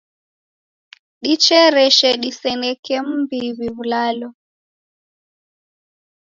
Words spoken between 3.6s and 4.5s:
w'ulalo.